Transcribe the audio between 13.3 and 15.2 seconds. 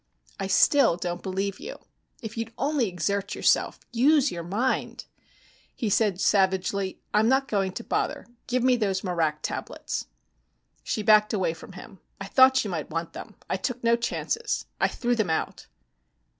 I took no chances. I threw